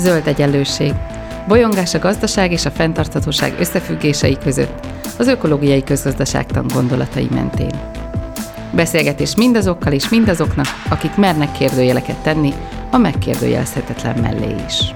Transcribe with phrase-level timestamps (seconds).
[0.00, 0.92] Zöld egyenlőség.
[1.48, 4.86] Bolyongás a gazdaság és a fenntarthatóság összefüggései között,
[5.18, 7.70] az ökológiai közgazdaságtan gondolatai mentén.
[8.74, 12.52] Beszélgetés mindazokkal és mindazoknak, akik mernek kérdőjeleket tenni,
[12.90, 14.94] a megkérdőjelezhetetlen mellé is.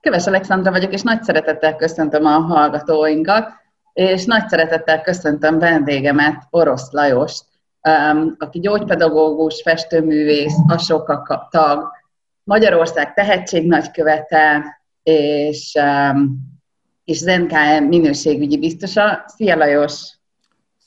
[0.00, 3.48] Köves Alexandra vagyok, és nagy szeretettel köszöntöm a hallgatóinkat,
[3.92, 7.44] és nagy szeretettel köszöntöm vendégemet, Orosz Lajost,
[8.38, 11.98] aki gyógypedagógus, festőművész, asoka tag,
[12.42, 14.64] Magyarország tehetségnagykövete,
[15.02, 15.78] és,
[17.04, 19.24] és ZNKM minőségügyi biztosa.
[19.26, 20.18] Szia Lajos!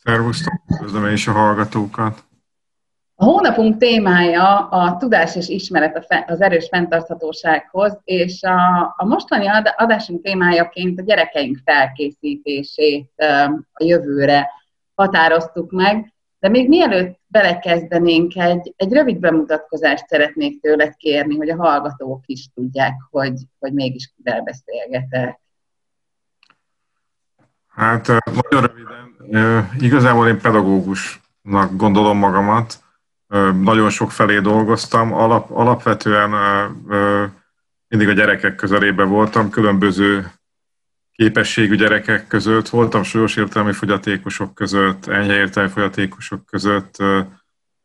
[0.04, 2.24] Szervusztok, köszönöm én is a hallgatókat!
[3.16, 10.24] A hónapunk témája a tudás és ismeret az erős fenntarthatósághoz, és a, a mostani adásunk
[10.24, 13.12] témájaként a gyerekeink felkészítését
[13.74, 14.50] a jövőre
[14.96, 16.13] határoztuk meg,
[16.44, 22.48] de még mielőtt belekezdenénk, egy, egy rövid bemutatkozást szeretnék tőled kérni, hogy a hallgatók is
[22.54, 25.40] tudják, hogy, hogy mégis kivel beszélgetek.
[27.68, 32.84] Hát nagyon röviden, igazából én pedagógusnak gondolom magamat,
[33.62, 36.30] nagyon sok felé dolgoztam, Alap, alapvetően
[37.88, 40.32] mindig a gyerekek közelében voltam, különböző
[41.16, 46.96] képességű gyerekek között, voltam súlyos értelmi fogyatékosok között, enyhe értelmi fogyatékosok között,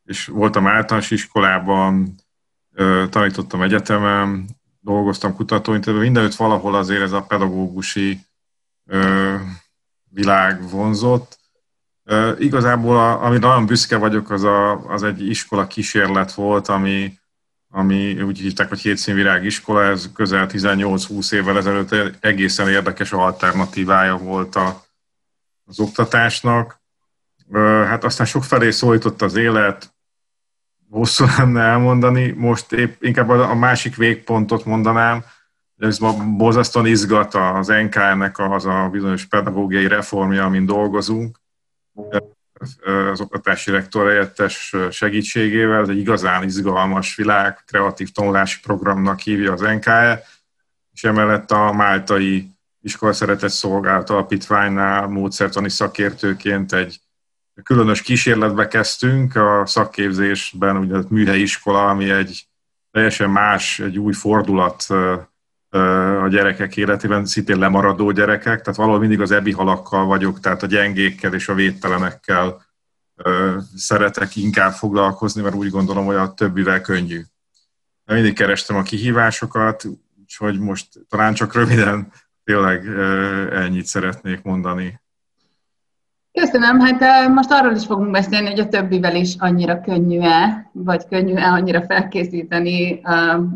[0.05, 2.15] és voltam általános iskolában,
[3.11, 4.45] tanítottam egyetemen,
[4.81, 8.19] dolgoztam kutatóintézetben, mindenütt valahol azért ez a pedagógusi
[10.11, 11.39] világ vonzott,
[12.39, 17.18] Igazából, a, nagyon büszke vagyok, az, a, az egy iskola kísérlet volt, ami,
[17.71, 24.57] ami úgy hívták, hogy Hétszínvirág iskola, ez közel 18-20 évvel ezelőtt egészen érdekes alternatívája volt
[24.57, 24.85] a,
[25.65, 26.81] az oktatásnak.
[27.87, 29.93] Hát aztán sok felé szólított az élet,
[30.91, 35.25] hosszú lenne elmondani, most épp inkább a másik végpontot mondanám,
[35.79, 41.41] ez ma borzasztóan izgat az NK-nek az a bizonyos pedagógiai reformja, amin dolgozunk,
[43.13, 45.81] az oktatási rektor helyettes segítségével.
[45.81, 50.23] Ez egy igazán izgalmas világ, kreatív tanulási programnak hívja az NKE,
[50.93, 52.51] és emellett a Máltai
[52.83, 57.01] Iskola Szeretett Szolgálat Alapítványnál módszertani szakértőként egy
[57.63, 62.49] különös kísérletbe kezdtünk a szakképzésben, ugye a műhelyi iskola, ami egy
[62.91, 64.87] teljesen más, egy új fordulat
[65.71, 70.67] a gyerekek életében, szintén lemaradó gyerekek, tehát valahol mindig az ebi halakkal vagyok, tehát a
[70.67, 72.67] gyengékkel és a védtelenekkel
[73.77, 77.23] szeretek inkább foglalkozni, mert úgy gondolom, hogy a többivel könnyű.
[78.05, 79.85] De mindig kerestem a kihívásokat,
[80.21, 82.13] úgyhogy most talán csak röviden
[82.45, 82.87] tényleg
[83.53, 85.01] ennyit szeretnék mondani.
[86.41, 91.53] Köszönöm, hát most arról is fogunk beszélni, hogy a többivel is annyira könnyű-e, vagy könnyű-e
[91.53, 93.01] annyira felkészíteni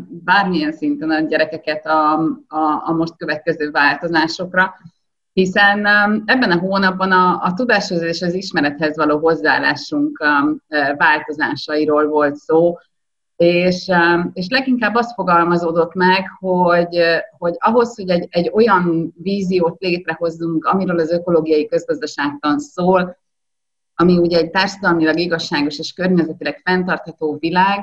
[0.09, 2.13] bármilyen szinten a gyerekeket a,
[2.47, 4.73] a, a most következő változásokra,
[5.33, 5.85] hiszen
[6.25, 10.25] ebben a hónapban a, a tudáshoz és az ismerethez való hozzáállásunk
[10.97, 12.77] változásairól volt szó,
[13.35, 16.97] és, um, és leginkább azt fogalmazódott meg, hogy,
[17.37, 23.17] hogy ahhoz, hogy egy, egy olyan víziót létrehozzunk, amiről az ökológiai közgazdaságtan szól,
[23.95, 27.79] ami ugye egy társadalmilag igazságos és környezetileg fenntartható világ,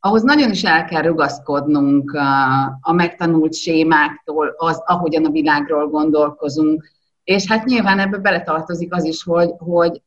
[0.00, 6.90] ahhoz nagyon is el kell rugaszkodnunk uh, a megtanult sémáktól, az, ahogyan a világról gondolkozunk.
[7.24, 10.02] És hát nyilván ebbe beletartozik az is, hogy, hogy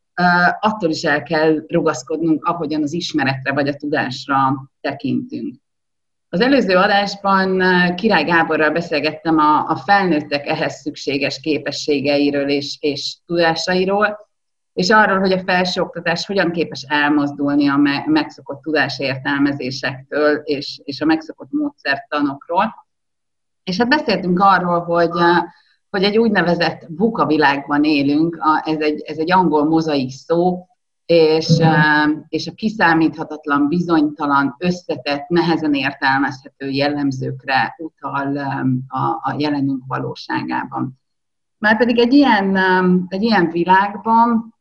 [0.59, 5.56] attól is el kell rugaszkodnunk, ahogyan az ismeretre vagy a tudásra tekintünk.
[6.30, 7.62] Az előző adásban
[7.96, 14.28] Király Gáborral beszélgettem a, a felnőttek ehhez szükséges képességeiről és, és tudásairól,
[14.74, 21.52] és arról, hogy a felsőoktatás hogyan képes elmozdulni a megszokott tudásértelmezésektől és, és a megszokott
[21.52, 22.76] módszertanokról.
[23.64, 25.09] És hát beszéltünk arról, hogy
[25.95, 30.67] hogy egy úgynevezett VUCA világban élünk, ez egy, ez egy angol mozaik szó,
[31.06, 31.61] és,
[32.28, 38.37] és a kiszámíthatatlan, bizonytalan, összetett, nehezen értelmezhető jellemzőkre utal
[38.87, 40.99] a, a jelenünk valóságában.
[41.58, 42.58] Márpedig egy ilyen,
[43.08, 44.55] egy ilyen világban,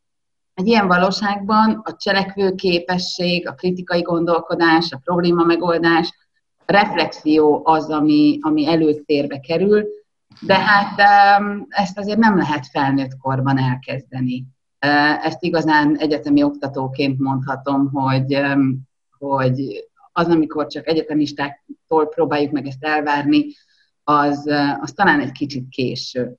[0.53, 6.09] egy ilyen valóságban a cselekvő képesség, a kritikai gondolkodás, a probléma megoldás,
[6.65, 9.85] a reflexió az, ami, ami előtérbe kerül,
[10.41, 10.99] de hát
[11.69, 14.45] ezt azért nem lehet felnőtt korban elkezdeni.
[15.23, 18.41] Ezt igazán egyetemi oktatóként mondhatom, hogy,
[19.17, 23.45] hogy az, amikor csak egyetemistáktól próbáljuk meg ezt elvárni,
[24.03, 24.49] az,
[24.79, 26.35] az talán egy kicsit késő.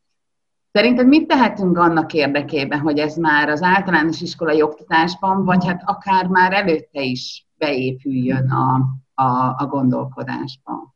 [0.72, 6.26] Szerinted mit tehetünk annak érdekében, hogy ez már az általános iskolai oktatásban, vagy hát akár
[6.26, 8.74] már előtte is beépüljön a,
[9.22, 10.94] a, a gondolkodásba?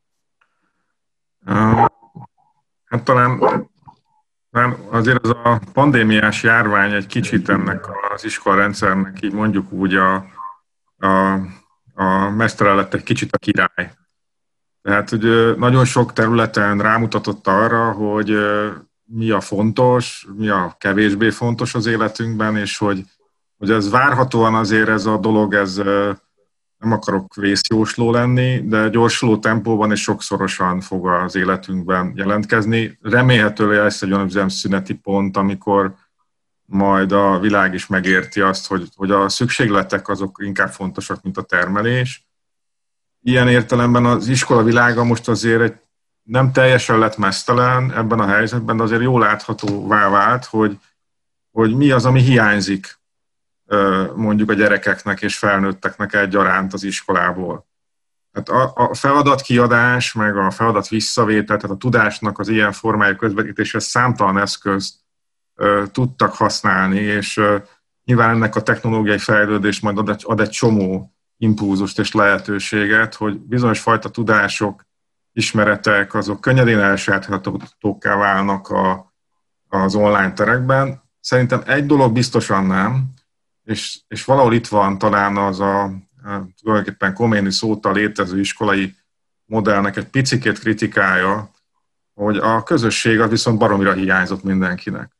[2.90, 3.38] Hát talán,
[4.50, 7.84] talán azért az a pandémiás járvány egy kicsit ennek
[8.14, 10.14] az iskolarendszernek, így mondjuk úgy a,
[10.96, 11.32] a,
[11.94, 13.92] a mestere lett egy kicsit a király.
[14.82, 18.38] Tehát, hogy nagyon sok területen rámutatott arra, hogy
[19.04, 23.04] mi a fontos, mi a kevésbé fontos az életünkben, és hogy,
[23.58, 25.82] hogy ez várhatóan azért ez a dolog, ez
[26.80, 32.98] nem akarok vészjósló lenni, de gyorsuló tempóban és sokszorosan fog az életünkben jelentkezni.
[33.02, 35.94] Remélhetőleg lesz egy olyan szüneti pont, amikor
[36.64, 41.42] majd a világ is megérti azt, hogy, hogy a szükségletek azok inkább fontosak, mint a
[41.42, 42.28] termelés.
[43.22, 45.74] Ilyen értelemben az iskola világa most azért egy
[46.22, 50.78] nem teljesen lett mesztelen ebben a helyzetben, de azért jól láthatóvá vált, hogy,
[51.50, 52.99] hogy mi az, ami hiányzik
[54.14, 57.68] mondjuk a gyerekeknek és felnőtteknek egyaránt az iskolából.
[58.32, 63.78] Hát a, a feladatkiadás, meg a feladat visszavétel, tehát a tudásnak az ilyen formájú közvetítése
[63.78, 64.94] számtalan eszközt
[65.92, 67.40] tudtak használni, és
[68.04, 73.38] nyilván ennek a technológiai fejlődés majd ad egy, ad egy csomó impulzust és lehetőséget, hogy
[73.38, 74.88] bizonyos fajta tudások,
[75.32, 79.12] ismeretek, azok könnyedén elsajátíthatókká válnak a,
[79.68, 81.02] az online terekben.
[81.20, 83.12] Szerintem egy dolog biztosan nem,
[83.70, 85.90] és, és valahol itt van talán az a
[86.62, 88.96] tulajdonképpen Koméni szóta létező iskolai
[89.44, 91.50] modellnek egy picikét kritikája,
[92.14, 95.16] hogy a közösség az viszont baromira hiányzott mindenkinek.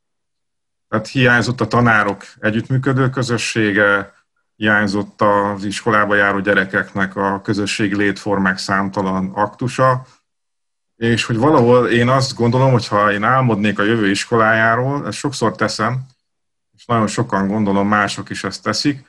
[0.87, 4.13] Tehát hiányzott a tanárok együttműködő közössége,
[4.55, 10.05] hiányzott az iskolába járó gyerekeknek a közösségi létformák számtalan aktusa,
[10.95, 15.55] és hogy valahol én azt gondolom, hogy ha én álmodnék a jövő iskolájáról, ezt sokszor
[15.55, 16.05] teszem,
[16.81, 19.05] és nagyon sokan gondolom mások is ezt teszik,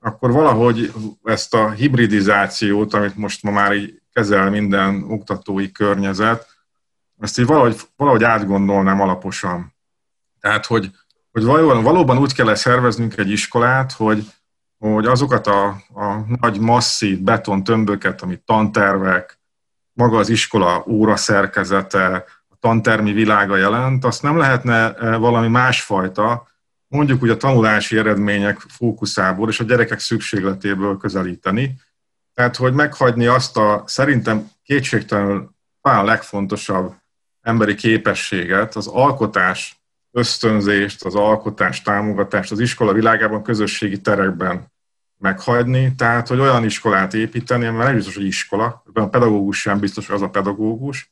[0.00, 0.92] akkor valahogy
[1.24, 6.46] ezt a hibridizációt, amit most ma már így kezel minden oktatói környezet,
[7.20, 9.74] ezt így valahogy, valahogy átgondolnám alaposan.
[10.40, 10.90] Tehát, hogy,
[11.32, 14.26] hogy valóban, valóban úgy kell szerveznünk egy iskolát, hogy,
[14.78, 19.38] hogy azokat a, a nagy masszív beton tömböket, amit tantervek,
[19.92, 26.54] maga az iskola óra szerkezete, a tantermi világa jelent, azt nem lehetne eh, valami másfajta,
[26.88, 31.74] mondjuk úgy a tanulási eredmények fókuszából és a gyerekek szükségletéből közelíteni.
[32.34, 35.50] Tehát, hogy meghagyni azt a szerintem kétségtelenül
[35.80, 36.94] talán legfontosabb
[37.40, 39.80] emberi képességet, az alkotás
[40.12, 44.72] ösztönzést, az alkotás támogatást az iskola világában, közösségi terekben
[45.18, 50.06] meghagyni, tehát hogy olyan iskolát építeni, mert nem biztos, hogy iskola, a pedagógus sem biztos,
[50.06, 51.10] hogy az a pedagógus,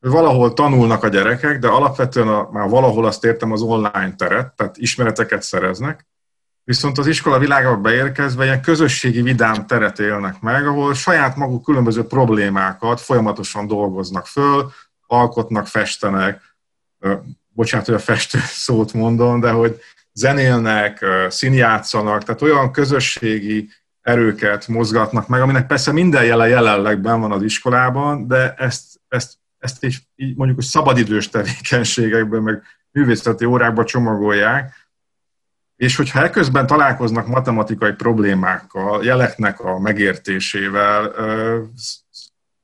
[0.00, 4.76] valahol tanulnak a gyerekek, de alapvetően a, már valahol azt értem az online teret, tehát
[4.76, 6.06] ismereteket szereznek,
[6.64, 12.04] viszont az iskola világába beérkezve ilyen közösségi vidám teret élnek meg, ahol saját maguk különböző
[12.04, 14.70] problémákat folyamatosan dolgoznak föl,
[15.06, 16.56] alkotnak, festenek,
[17.48, 19.80] bocsánat, hogy a festő szót mondom, de hogy
[20.12, 23.68] zenélnek, színjátszanak, tehát olyan közösségi
[24.00, 29.37] erőket mozgatnak meg, aminek persze minden jele jelenleg ben van az iskolában, de ezt, ezt
[29.58, 34.88] ezt is így mondjuk, hogy szabadidős tevékenységekben, meg művészeti órákban csomagolják,
[35.76, 41.12] és hogyha ekközben találkoznak matematikai problémákkal, jeleknek a megértésével,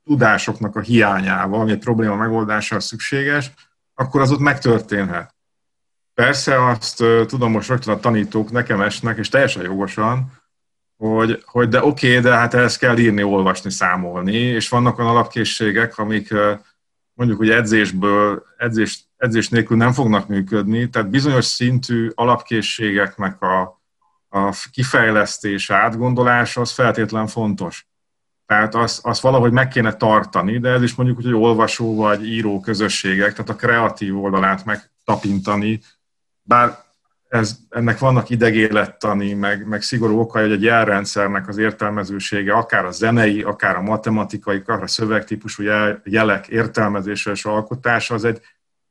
[0.03, 3.51] tudásoknak a hiányával, ami egy probléma megoldására szükséges,
[3.93, 5.35] akkor az ott megtörténhet.
[6.13, 10.31] Persze azt tudom most rögtön a tanítók nekem esnek, és teljesen jogosan,
[10.97, 15.11] hogy, hogy de oké, okay, de hát ehhez kell írni, olvasni, számolni, és vannak olyan
[15.11, 16.33] alapkészségek, amik
[17.15, 23.81] mondjuk, hogy edzésből, edzés, edzés nélkül nem fognak működni, tehát bizonyos szintű alapkészségeknek a,
[24.29, 27.87] a kifejlesztése, átgondolása az feltétlen fontos.
[28.45, 32.59] Tehát azt, azt valahogy meg kéne tartani, de ez is mondjuk, hogy olvasó vagy író
[32.59, 35.81] közösségek, tehát a kreatív oldalát megtapintani,
[36.41, 36.84] bár
[37.27, 42.91] ez, ennek vannak idegélettani, meg, meg szigorú okai, hogy egy jelrendszernek az értelmezősége, akár a
[42.91, 48.41] zenei, akár a matematikai, akár a szövegtípusú jel, jelek értelmezése és alkotása, az egy,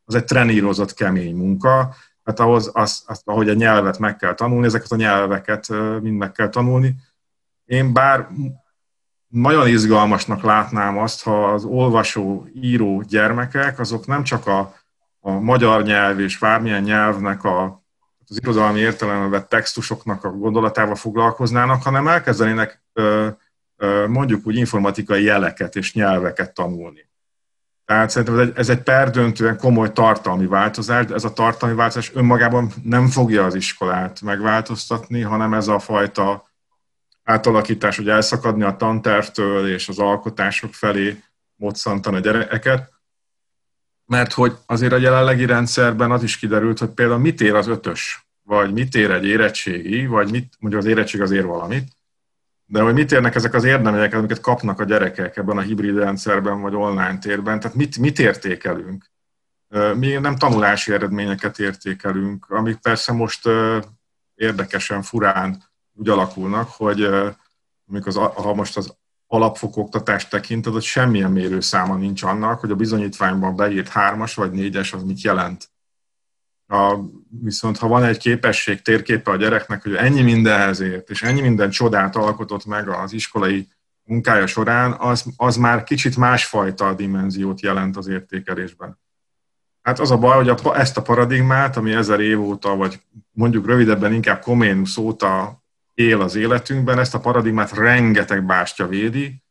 [0.04, 4.66] az egy trenírozott kemény munka, hát ahhoz, az, az, ahogy a nyelvet meg kell tanulni,
[4.66, 5.68] ezeket a nyelveket
[6.00, 6.94] mind meg kell tanulni.
[7.64, 8.28] Én bár
[9.28, 14.74] nagyon izgalmasnak látnám azt, ha az olvasó, író gyermekek, azok nem csak a,
[15.20, 17.83] a magyar nyelv és bármilyen nyelvnek a
[18.28, 22.82] az irodalmi értelemben vett textusoknak a gondolatával foglalkoznának, hanem elkezdenének
[24.06, 27.08] mondjuk úgy informatikai jeleket és nyelveket tanulni.
[27.84, 32.14] Tehát szerintem ez egy, ez egy perdöntően komoly tartalmi változás, de ez a tartalmi változás
[32.14, 36.50] önmagában nem fogja az iskolát megváltoztatni, hanem ez a fajta
[37.22, 41.22] átalakítás, hogy elszakadni a tantervtől és az alkotások felé
[41.56, 42.92] moccantani a gyerekeket,
[44.06, 48.26] mert hogy azért a jelenlegi rendszerben az is kiderült, hogy például mit ér az ötös,
[48.42, 51.88] vagy mit ér egy érettségi, vagy mit, mondjuk az érettség azért valamit,
[52.66, 56.60] de hogy mit érnek ezek az érdemények, amiket kapnak a gyerekek ebben a hibrid rendszerben,
[56.60, 59.04] vagy online térben, tehát mit, mit értékelünk?
[59.94, 63.48] Mi nem tanulási eredményeket értékelünk, amik persze most
[64.34, 67.02] érdekesen, furán úgy alakulnak, hogy
[67.86, 68.96] amikor az, ha most az
[69.26, 74.92] alapfokú oktatást tekinted, hogy semmilyen mérőszáma nincs annak, hogy a bizonyítványban beírt hármas vagy négyes,
[74.92, 75.72] az mit jelent.
[76.66, 76.98] A,
[77.42, 81.70] viszont ha van egy képesség térképe a gyereknek, hogy ennyi mindenhez ért, és ennyi minden
[81.70, 83.68] csodát alkotott meg az iskolai
[84.04, 88.98] munkája során, az, az már kicsit másfajta dimenziót jelent az értékelésben.
[89.82, 93.00] Hát az a baj, hogy a, ezt a paradigmát, ami ezer év óta, vagy
[93.30, 95.62] mondjuk rövidebben inkább Koménusz óta
[95.94, 99.42] él az életünkben, ezt a paradigmát rengeteg bástya védi.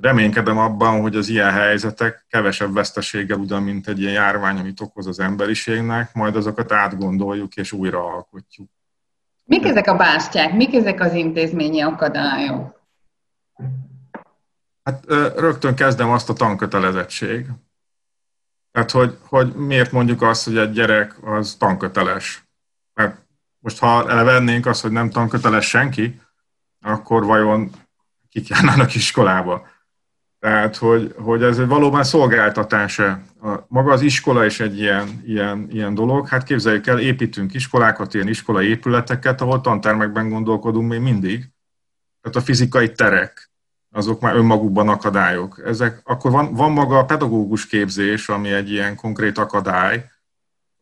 [0.00, 5.06] Reménykedem abban, hogy az ilyen helyzetek kevesebb veszteséggel ugyan, mint egy ilyen járvány, amit okoz
[5.06, 8.70] az emberiségnek, majd azokat átgondoljuk és újra alkotjuk.
[9.44, 10.54] Mik ezek a bástyák?
[10.54, 12.82] Mik ezek az intézményi akadályok?
[14.82, 15.04] Hát
[15.36, 17.46] rögtön kezdem azt a tankötelezettség.
[18.72, 22.43] Tehát, hogy, hogy miért mondjuk azt, hogy egy gyerek az tanköteles?
[23.64, 26.20] Most ha elvennénk azt, hogy nem tanköteles senki,
[26.80, 27.70] akkor vajon
[28.30, 29.66] kik járnának iskolába?
[30.38, 33.20] Tehát, hogy, hogy ez egy valóban szolgáltatása.
[33.68, 36.28] Maga az iskola is egy ilyen, ilyen, ilyen dolog.
[36.28, 41.48] Hát képzeljük el, építünk iskolákat, ilyen iskolai épületeket, ahol tantermekben gondolkodunk még mindig.
[42.20, 43.50] Tehát a fizikai terek,
[43.92, 45.62] azok már önmagukban akadályok.
[45.64, 50.12] Ezek, akkor van, van maga a pedagógus képzés, ami egy ilyen konkrét akadály,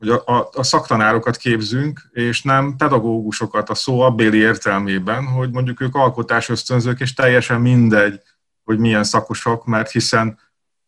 [0.03, 5.81] hogy a, a, a szaktanárokat képzünk, és nem pedagógusokat a szó abbéli értelmében, hogy mondjuk
[5.81, 8.21] ők alkotás ösztönzők, és teljesen mindegy,
[8.65, 10.39] hogy milyen szakosok, mert hiszen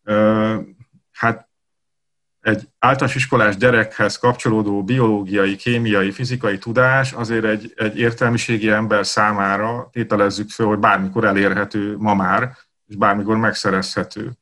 [0.02, 0.56] ö,
[1.12, 1.49] hát
[2.40, 9.88] egy általános iskolás gyerekhez kapcsolódó biológiai, kémiai, fizikai tudás azért egy, egy értelmiségi ember számára
[9.92, 12.56] tételezzük fel, hogy bármikor elérhető ma már,
[12.87, 14.33] és bármikor megszerezhető.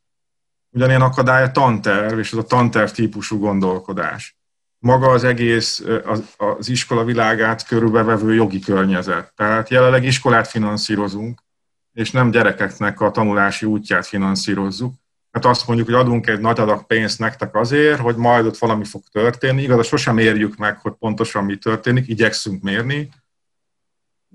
[0.71, 4.37] Ugyanilyen akadály a tanterv, és az a tanterv típusú gondolkodás
[4.83, 5.85] maga az egész
[6.59, 9.33] az, iskola világát körülbevevő jogi környezet.
[9.37, 11.41] Tehát jelenleg iskolát finanszírozunk,
[11.93, 14.95] és nem gyerekeknek a tanulási útját finanszírozzuk.
[15.31, 18.85] Hát azt mondjuk, hogy adunk egy nagy adag pénzt nektek azért, hogy majd ott valami
[18.85, 19.63] fog történni.
[19.63, 23.09] Igaz, sosem érjük meg, hogy pontosan mi történik, igyekszünk mérni.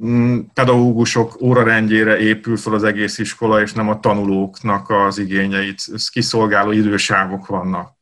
[0.06, 6.72] Mm, pedagógusok órarendjére épül fel az egész iskola, és nem a tanulóknak az igényeit kiszolgáló
[6.72, 7.98] idősávok vannak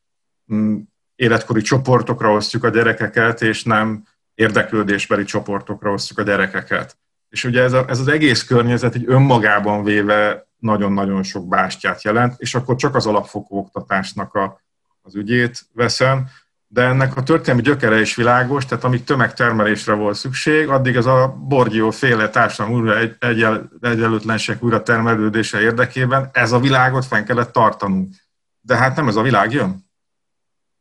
[0.53, 0.75] mm,
[1.15, 4.03] életkori csoportokra osztjuk a gyerekeket, és nem
[4.33, 6.97] érdeklődésbeli csoportokra osztjuk a gyerekeket.
[7.29, 12.33] És ugye ez, a, ez az egész környezet egy önmagában véve nagyon-nagyon sok bástyát jelent,
[12.37, 14.61] és akkor csak az alapfokú oktatásnak a,
[15.01, 16.27] az ügyét veszem,
[16.67, 21.35] de ennek a történelmi gyökere is világos, tehát amíg tömegtermelésre volt szükség, addig ez a
[21.47, 27.51] Borgió féle társadalom újra egy, egyel, egyenlőtlenség újra termelődése érdekében ez a világot fenn kellett
[27.51, 28.13] tartanunk.
[28.61, 29.84] De hát nem ez a világ jön.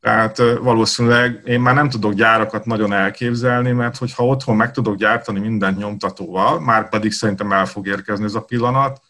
[0.05, 5.41] Tehát valószínűleg én már nem tudok gyárakat nagyon elképzelni, mert hogyha otthon meg tudok gyártani
[5.41, 9.01] mindent nyomtatóval, már pedig szerintem el fog érkezni ez a pillanat,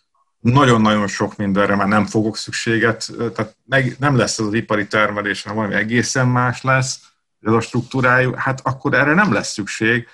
[0.40, 5.58] nagyon-nagyon sok mindenre már nem fogok szükséget, tehát meg, nem lesz az ipari termelés, hanem
[5.58, 7.00] valami egészen más lesz,
[7.40, 10.08] ez a struktúrájú, hát akkor erre nem lesz szükség,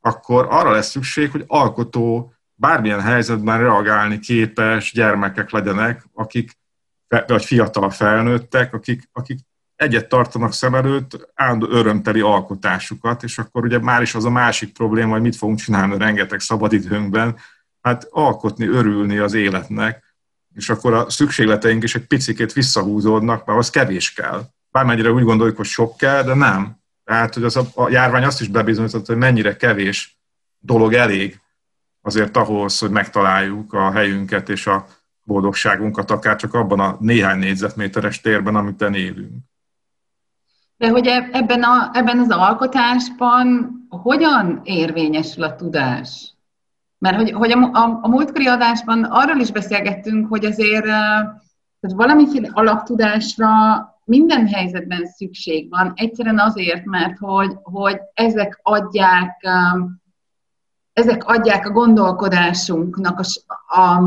[0.00, 6.58] akkor arra lesz szükség, hogy alkotó bármilyen helyzetben reagálni képes gyermekek legyenek, akik,
[7.26, 9.38] vagy fiatal felnőttek, akik, akik
[9.78, 14.72] egyet tartanak szem előtt, állandó örömteli alkotásukat, és akkor ugye már is az a másik
[14.72, 17.36] probléma, hogy mit fogunk csinálni rengeteg szabadidőnkben,
[17.80, 20.04] hát alkotni, örülni az életnek,
[20.54, 24.48] és akkor a szükségleteink is egy picikét visszahúzódnak, mert az kevés kell.
[24.70, 26.76] Bármennyire úgy gondoljuk, hogy sok kell, de nem.
[27.04, 30.18] Tehát, hogy az a, a járvány azt is bebizonyította, hogy mennyire kevés
[30.58, 31.40] dolog elég
[32.00, 34.86] azért ahhoz, hogy megtaláljuk a helyünket és a
[35.22, 39.47] boldogságunkat, akár csak abban a néhány négyzetméteres térben, amiben élünk.
[40.78, 46.34] De hogy ebben, a, ebben az alkotásban hogyan érvényesül a tudás?
[46.98, 50.84] Mert hogy, hogy a, a, a múltkori adásban arról is beszélgettünk, hogy azért
[51.80, 53.46] tehát valamiféle alaptudásra
[54.04, 59.46] minden helyzetben szükség van, egyszerűen azért, mert hogy, hogy ezek adják
[60.92, 63.24] ezek adják a gondolkodásunknak a,
[63.80, 63.98] a,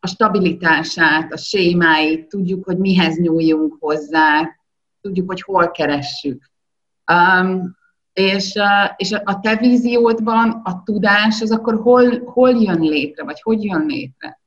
[0.00, 4.59] a stabilitását, a sémáit, tudjuk, hogy mihez nyúljunk hozzá,
[5.00, 6.50] tudjuk, hogy hol keressük.
[7.12, 7.78] Um,
[8.12, 8.52] És,
[8.96, 13.86] és a te víziódban a tudás az akkor hol, hol jön létre, vagy hogy jön
[13.86, 14.40] létre?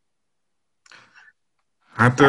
[1.94, 2.22] Hát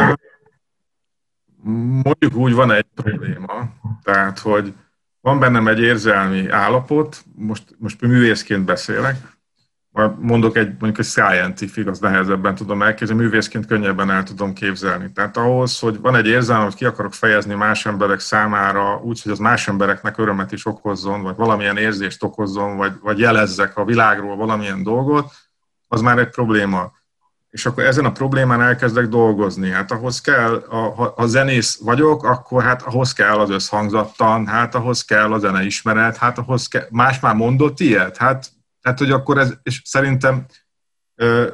[2.02, 3.68] mondjuk úgy van egy probléma,
[4.02, 4.74] tehát hogy
[5.20, 9.33] van bennem egy érzelmi állapot, most, most művészként beszélek,
[10.18, 15.12] mondok egy, mondjuk egy scientific, az nehezebben tudom elképzelni, művészként könnyebben el tudom képzelni.
[15.12, 19.32] Tehát ahhoz, hogy van egy érzelem, hogy ki akarok fejezni más emberek számára, úgy, hogy
[19.32, 24.36] az más embereknek örömet is okozzon, vagy valamilyen érzést okozzon, vagy, vagy jelezzek a világról
[24.36, 25.32] valamilyen dolgot,
[25.88, 26.92] az már egy probléma.
[27.50, 29.70] És akkor ezen a problémán elkezdek dolgozni.
[29.70, 35.04] Hát ahhoz kell, ha, ha zenész vagyok, akkor hát ahhoz kell az összhangzattan, hát ahhoz
[35.04, 38.53] kell a zeneismeret, hát ahhoz kell, más már mondott ilyet, hát
[38.84, 40.46] tehát, hogy akkor ez, és szerintem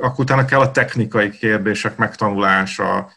[0.00, 3.12] akkor utána kell a technikai kérdések megtanulása,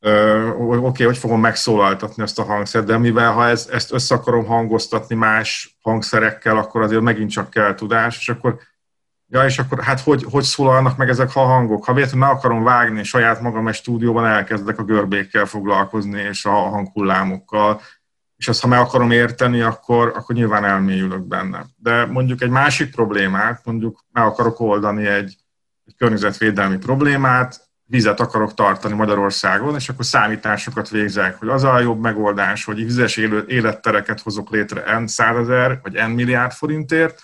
[0.00, 4.44] oké, okay, hogy fogom megszólaltatni ezt a hangszert, de mivel ha ez, ezt össze akarom
[4.44, 8.58] hangoztatni más hangszerekkel, akkor azért megint csak kell tudás, és akkor
[9.30, 11.84] Ja, és akkor hát hogy, hogy szólalnak meg ezek a hangok?
[11.84, 16.50] Ha véletlenül meg akarom vágni saját magam egy stúdióban, elkezdek a görbékkel foglalkozni, és a
[16.50, 17.80] hanghullámokkal,
[18.38, 21.66] és azt, ha meg akarom érteni, akkor, akkor nyilván elmélyülök benne.
[21.76, 25.36] De mondjuk egy másik problémát, mondjuk meg akarok oldani egy,
[25.84, 32.00] egy környezetvédelmi problémát, vizet akarok tartani Magyarországon, és akkor számításokat végzek, hogy az a jobb
[32.00, 33.16] megoldás, hogy vizes
[33.46, 37.22] élettereket hozok létre N százezer vagy N milliárd forintért,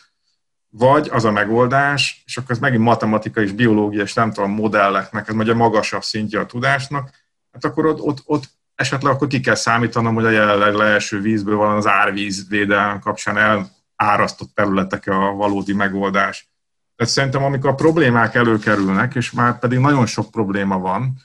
[0.69, 5.29] vagy az a megoldás, és akkor ez megint matematika és biológia, és nem tudom, modelleknek,
[5.29, 7.11] ez a magasabb szintje a tudásnak,
[7.53, 8.45] hát akkor ott, ott, ott
[8.75, 13.69] esetleg akkor ki kell számítanom, hogy a jelenleg leeső vízből van az árvíz védelem kapcsán
[13.97, 16.49] elárasztott területek a valódi megoldás.
[16.97, 21.17] Tehát szerintem, amikor a problémák előkerülnek, és már pedig nagyon sok probléma van,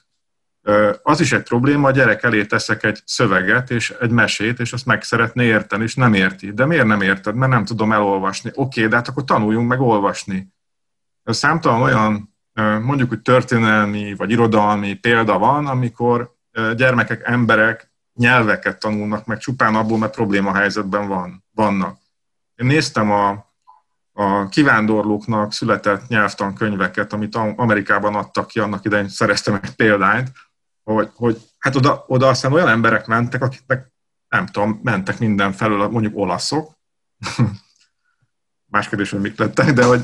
[1.01, 4.85] az is egy probléma, a gyerek elé teszek egy szöveget és egy mesét, és azt
[4.85, 6.51] meg szeretné érteni, és nem érti.
[6.51, 7.35] De miért nem érted?
[7.35, 8.49] Mert nem tudom elolvasni.
[8.53, 10.53] Oké, okay, de hát akkor tanuljunk meg olvasni.
[11.23, 12.35] Számtalan olyan,
[12.81, 16.35] mondjuk, hogy történelmi vagy irodalmi példa van, amikor
[16.75, 21.97] gyermekek, emberek nyelveket tanulnak meg csupán abból, mert probléma helyzetben van, vannak.
[22.55, 23.29] Én néztem a,
[24.11, 30.31] a kivándorlóknak született nyelvtankönyveket, amit Amerikában adtak ki, annak idején szereztem egy példányt,
[30.83, 33.91] hogy, hogy hát oda, oda aztán olyan emberek mentek, akiknek
[34.29, 36.71] nem tudom, mentek mindenfelől, mondjuk olaszok,
[38.71, 40.01] más kérdés, hogy mit lettek, de hogy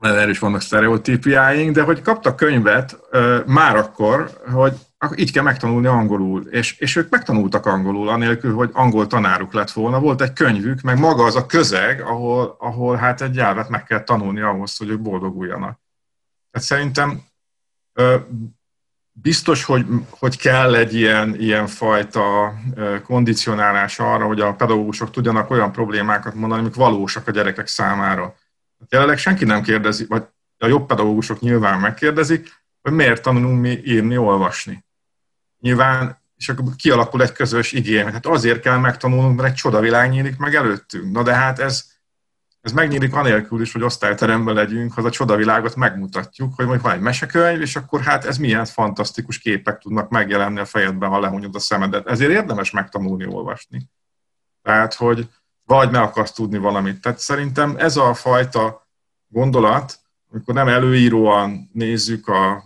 [0.00, 2.96] erről is vannak sztereotípiáink, de hogy kaptak könyvet
[3.46, 6.42] már akkor, hogy akkor így kell megtanulni angolul.
[6.42, 10.00] És, és ők megtanultak angolul, anélkül, hogy angol tanáruk lett volna.
[10.00, 14.02] Volt egy könyvük, meg maga az a közeg, ahol, ahol hát egy nyelvet meg kell
[14.02, 15.80] tanulni ahhoz, hogy ők boldoguljanak.
[16.50, 17.22] Tehát szerintem
[19.12, 22.54] biztos, hogy, hogy kell egy ilyen, ilyen fajta
[23.04, 28.34] kondicionálás arra, hogy a pedagógusok tudjanak olyan problémákat mondani, amik valósak a gyerekek számára.
[28.88, 30.22] Jelenleg senki nem kérdezi, vagy
[30.58, 34.88] a jobb pedagógusok nyilván megkérdezik, hogy miért tanulunk mi írni, olvasni
[35.60, 38.04] nyilván, és akkor kialakul egy közös igény.
[38.04, 41.12] Hát azért kell megtanulnunk, mert egy csodavilág nyílik meg előttünk.
[41.12, 41.84] Na de hát ez,
[42.60, 47.00] ez megnyílik anélkül is, hogy osztályteremben legyünk, ha a csodavilágot megmutatjuk, hogy majd van egy
[47.00, 51.58] mesekönyv, és akkor hát ez milyen fantasztikus képek tudnak megjelenni a fejedben, ha lehunyod a
[51.58, 52.06] szemedet.
[52.06, 53.88] Ezért érdemes megtanulni olvasni.
[54.62, 55.28] Tehát, hogy
[55.64, 57.00] vagy meg akarsz tudni valamit.
[57.00, 58.88] Tehát szerintem ez a fajta
[59.28, 62.64] gondolat, amikor nem előíróan nézzük a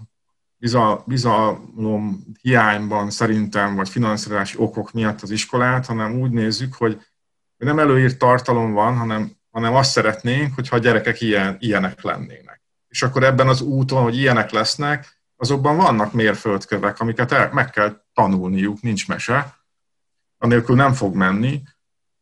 [1.07, 7.01] bizalom hiányban szerintem, vagy finanszírozási okok miatt az iskolát, hanem úgy nézzük, hogy
[7.57, 12.63] nem előírt tartalom van, hanem, hanem azt szeretnénk, hogyha a gyerekek ilyen, ilyenek lennének.
[12.89, 18.03] És akkor ebben az úton, hogy ilyenek lesznek, azokban vannak mérföldkövek, amiket el, meg kell
[18.13, 19.57] tanulniuk, nincs mese,
[20.39, 21.63] anélkül nem fog menni,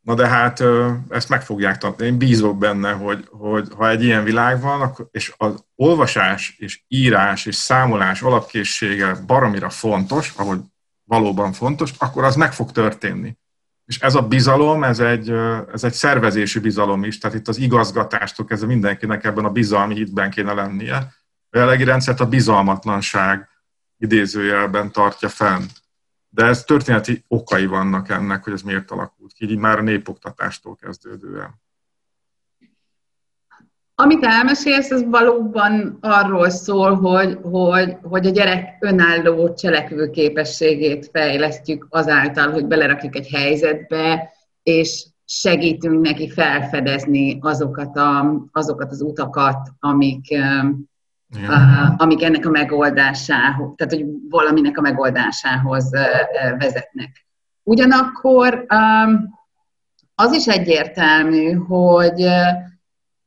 [0.03, 0.63] Na de hát
[1.09, 2.07] ezt meg fogják tanulni.
[2.07, 6.83] Én bízok benne, hogy, hogy ha egy ilyen világ van, akkor, és az olvasás és
[6.89, 10.61] írás és számolás alapkészsége baromira fontos, ahogy
[11.05, 13.37] valóban fontos, akkor az meg fog történni.
[13.85, 15.31] És ez a bizalom, ez egy,
[15.73, 20.31] ez egy szervezési bizalom is, tehát itt az igazgatástól kezdve mindenkinek ebben a bizalmi hitben
[20.31, 20.97] kéne lennie.
[21.51, 23.49] A jelenlegi rendszert a bizalmatlanság
[23.99, 25.63] idézőjelben tartja fenn.
[26.35, 30.77] De ez történeti okai vannak ennek, hogy ez miért alakult ki, így már a népoktatástól
[30.77, 31.61] kezdődően.
[33.95, 41.87] Amit elmesélsz, az valóban arról szól, hogy, hogy, hogy a gyerek önálló cselekvő képességét fejlesztjük
[41.91, 50.35] azáltal, hogy belerakjuk egy helyzetbe, és segítünk neki felfedezni azokat, a, azokat az utakat, amik,
[51.41, 51.95] ja.
[51.99, 55.91] amik ennek a megoldásához, tehát hogy valaminek a megoldásához
[56.59, 57.27] vezetnek.
[57.63, 58.67] Ugyanakkor
[60.15, 62.27] az is egyértelmű, hogy,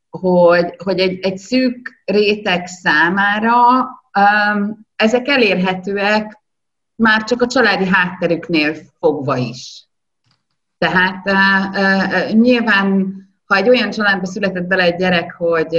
[0.10, 3.86] hogy, hogy egy, egy szűk réteg számára
[4.96, 6.40] ezek elérhetőek
[6.96, 9.88] már csak a családi hátterüknél fogva is.
[10.78, 11.24] Tehát
[12.32, 13.16] nyilván,
[13.46, 15.78] ha egy olyan családba született bele egy gyerek, hogy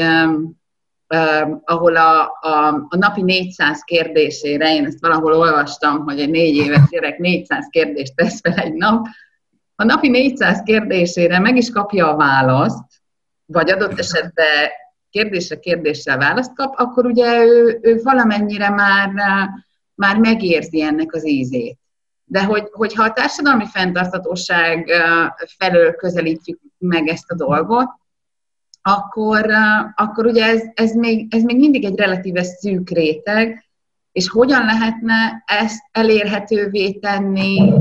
[1.09, 6.57] uh, ahol a, a, a napi 400 kérdésére, én ezt valahol olvastam, hogy egy négy
[6.57, 9.07] éves gyerek 400 kérdést tesz fel egy nap,
[9.79, 12.85] a napi 400 kérdésére meg is kapja a választ,
[13.47, 14.69] vagy adott esetben
[15.11, 19.11] kérdésre kérdéssel választ kap, akkor ugye ő, ő valamennyire már,
[19.95, 21.79] már megérzi ennek az ízét.
[22.25, 24.91] De hogy, hogyha a társadalmi fenntartatóság
[25.59, 27.89] felől közelítjük meg ezt a dolgot,
[28.87, 29.51] akkor,
[29.95, 33.65] akkor ugye ez, ez, még, ez még mindig egy relatíve szűk réteg,
[34.13, 37.73] és hogyan lehetne ezt elérhetővé tenni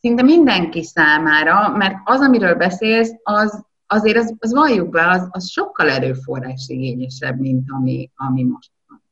[0.00, 5.50] szinte mindenki számára, mert az, amiről beszélsz, az azért az, az valljuk be, az, az
[5.50, 9.02] sokkal erőforrás igényesebb, mint ami, ami most van.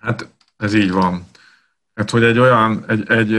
[0.00, 1.24] Hát ez így van.
[1.94, 3.30] Hát, hogy egy olyan, egy, egy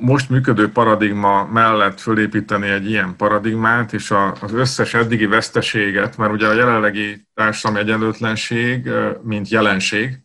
[0.00, 6.32] most működő paradigma mellett fölépíteni egy ilyen paradigmát, és a, az összes eddigi veszteséget, mert
[6.32, 8.90] ugye a jelenlegi társadalmi egyenlőtlenség,
[9.22, 10.18] mint jelenség,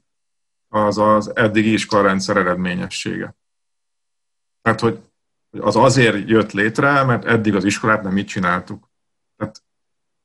[0.70, 3.36] az az eddigi iskolarendszer eredményessége.
[4.62, 5.00] Tehát, hogy
[5.60, 8.85] az azért jött létre, mert eddig az iskolát nem mit csináltuk.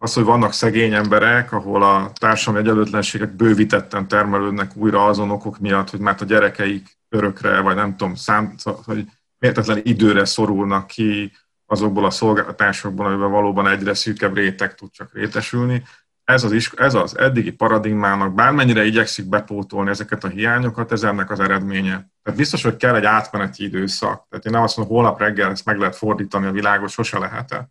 [0.03, 5.91] Az, hogy vannak szegény emberek, ahol a társadalmi egyenlőtlenségek bővítetten termelődnek újra azon okok miatt,
[5.91, 9.05] hogy már a gyerekeik örökre, vagy nem tudom, szám, hogy
[9.39, 11.33] mértetlen időre szorulnak ki
[11.67, 15.83] azokból a szolgáltatásokból, amiben valóban egyre szűkebb réteg tud csak rétesülni.
[16.25, 21.31] Ez az, is, ez az eddigi paradigmának bármennyire igyekszik bepótolni ezeket a hiányokat, ez ennek
[21.31, 22.11] az eredménye.
[22.23, 24.27] Tehát biztos, hogy kell egy átmeneti időszak.
[24.29, 27.71] Tehát én nem azt mondom, holnap reggel ezt meg lehet fordítani a világot, sose lehet.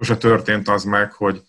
[0.00, 1.42] Sose történt az meg, hogy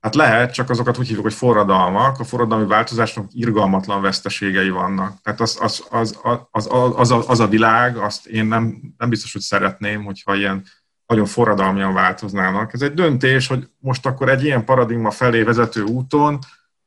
[0.00, 2.18] hát lehet, csak azokat úgy hívjuk, hogy forradalmak.
[2.18, 5.20] A forradalmi változásnak irgalmatlan veszteségei vannak.
[5.22, 9.08] Tehát az, az, az, az, az, az, a, az a világ, azt én nem, nem
[9.08, 10.64] biztos, hogy szeretném, hogyha ilyen
[11.06, 12.72] nagyon forradalmian változnának.
[12.72, 16.38] Ez egy döntés, hogy most akkor egy ilyen paradigma felé vezető úton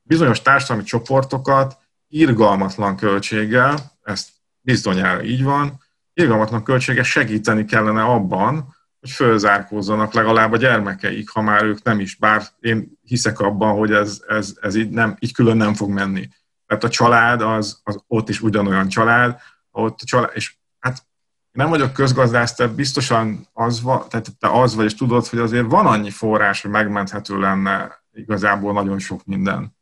[0.02, 4.30] bizonyos társadalmi csoportokat irgalmatlan költséggel, ezt
[4.62, 5.82] bizonyára így van,
[6.14, 12.16] irgalmatlan költsége segíteni kellene abban, hogy fölzárkózzanak legalább a gyermekeik, ha már ők nem is,
[12.16, 16.30] bár én hiszek abban, hogy ez, ez, ez így, nem, így külön nem fog menni.
[16.68, 19.40] Tehát a család az, az ott is ugyanolyan család,
[19.72, 21.06] ott a család, és hát
[21.52, 25.70] nem vagyok közgazdász, te biztosan az, va, tehát te az vagy, és tudod, hogy azért
[25.70, 29.76] van annyi forrás, hogy megmenthető lenne igazából nagyon sok minden.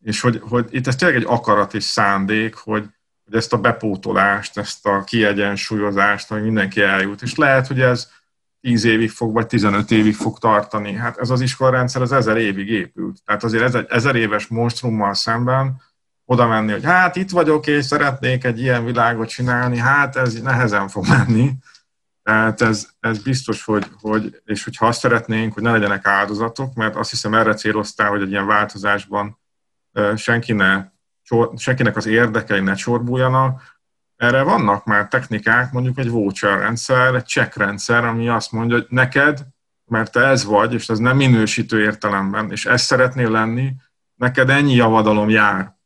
[0.00, 2.84] És hogy, hogy itt ez tényleg egy akarat és szándék, hogy,
[3.24, 7.22] hogy ezt a bepótolást, ezt a kiegyensúlyozást, hogy mindenki eljut.
[7.22, 8.10] És lehet, hogy ez
[8.64, 10.92] 10 évig fog, vagy 15 évig fog tartani.
[10.92, 13.22] Hát ez az iskolarendszer az ezer évig épült.
[13.24, 15.82] Tehát azért ez egy ezer éves monstrummal szemben
[16.24, 20.88] oda menni, hogy hát itt vagyok, és szeretnék egy ilyen világot csinálni, hát ez nehezen
[20.88, 21.52] fog menni.
[22.22, 26.96] Tehát ez, ez biztos, hogy, hogy, és hogyha azt szeretnénk, hogy ne legyenek áldozatok, mert
[26.96, 29.38] azt hiszem erre céloztál, hogy egy ilyen változásban
[30.16, 30.92] senki ne
[31.56, 33.73] senkinek az érdekei ne csorbuljanak.
[34.16, 38.86] Erre vannak már technikák, mondjuk egy voucher rendszer, egy check rendszer, ami azt mondja, hogy
[38.88, 39.46] neked,
[39.84, 43.74] mert te ez vagy, és ez nem minősítő értelemben, és ezt szeretnél lenni,
[44.14, 45.76] neked ennyi javadalom jár.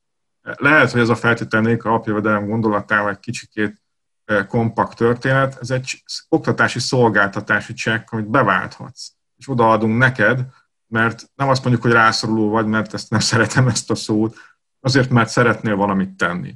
[0.42, 3.82] Lehet, hogy ez a feltételnék a apjavedelem gondolatával egy kicsikét
[4.24, 10.44] e, kompakt történet, ez egy oktatási szolgáltatási csekk, amit beválthatsz, és odaadunk neked,
[10.86, 14.36] mert nem azt mondjuk, hogy rászoruló vagy, mert ezt nem szeretem ezt a szót,
[14.80, 16.54] azért, mert szeretnél valamit tenni.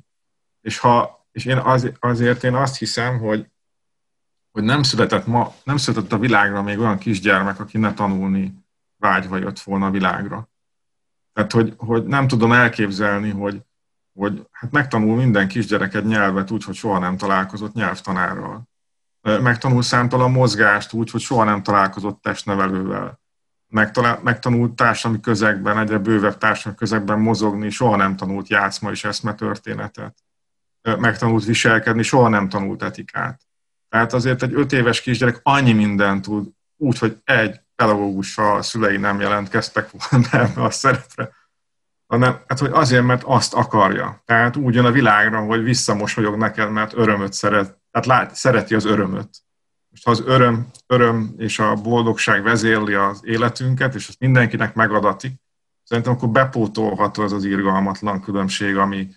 [0.61, 3.47] És, ha, és én az, azért én azt hiszem, hogy,
[4.51, 8.55] hogy nem született ma, nem született a világra még olyan kisgyermek, aki ne tanulni
[8.97, 10.49] vágyva jött volna a világra.
[11.33, 13.63] Tehát, hogy, hogy nem tudom elképzelni, hogy,
[14.13, 18.69] hogy hát megtanul minden kisgyerek egy nyelvet úgy, hogy soha nem találkozott nyelvtanárral.
[19.21, 23.23] Megtanul számtalan mozgást úgy, hogy soha nem találkozott testnevelővel
[23.73, 30.25] megtalál, megtanult társadalmi közegben, egyre bővebb társadalmi közegben mozogni, soha nem tanult játszma és eszmetörténetet.
[30.83, 33.41] Megtanult viselkedni, soha nem tanult etikát.
[33.89, 38.97] Tehát azért egy öt éves kisgyerek annyi mindent tud, úgy, hogy egy pedagógussal a szülei
[38.97, 41.31] nem jelentkeztek volna ebbe a szerepre,
[42.07, 44.23] hanem hát, hogy azért, mert azt akarja.
[44.25, 48.85] Tehát úgy jön a világra, hogy visszamosolyog neked, mert örömöt szeret, tehát lát, szereti az
[48.85, 49.29] örömöt.
[49.91, 55.33] Most ha az öröm, öröm és a boldogság vezérli az életünket, és ezt mindenkinek megadatik,
[55.83, 59.09] szerintem akkor bepótolható az az irgalmatlan különbség, ami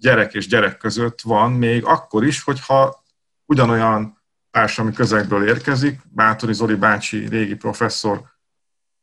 [0.00, 3.04] gyerek és gyerek között van, még akkor is, hogyha
[3.44, 6.00] ugyanolyan társadalmi közegből érkezik.
[6.08, 8.22] Bátori Zoli bácsi, régi professzor,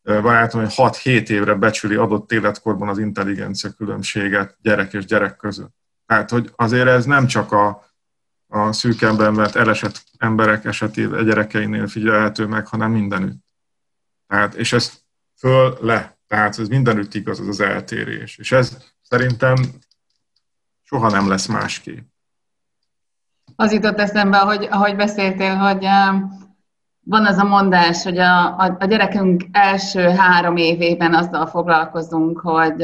[0.03, 5.75] barátom, hogy 6-7 évre becsüli adott életkorban az intelligencia különbséget gyerek és gyerek között.
[6.05, 7.89] Tehát, hogy azért ez nem csak a,
[8.47, 13.45] a szűk mert elesett emberek esetében, gyerekeinél figyelhető meg, hanem mindenütt.
[14.27, 15.01] Tehát, és ez
[15.37, 16.17] föl le.
[16.27, 18.37] Tehát ez mindenütt igaz, az az eltérés.
[18.37, 19.55] És ez szerintem
[20.89, 22.08] soha nem lesz másképp.
[23.56, 25.86] Az jutott eszembe, hogy, ahogy beszéltél, hogy
[27.06, 32.84] van az a mondás, hogy a, a, a gyerekünk első három évében azzal foglalkozunk, hogy,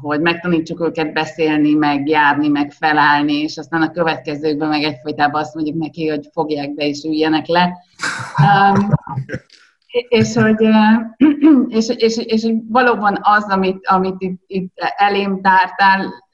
[0.00, 5.54] hogy megtanítsuk őket beszélni, meg járni, meg felállni, és aztán a következőkben meg egyfolytában azt
[5.54, 7.76] mondjuk neki, hogy fogják be és üljenek le.
[8.38, 8.88] Um,
[10.20, 10.68] és hogy
[11.78, 16.24] és, és, és valóban az, amit, amit itt, itt elém tártál,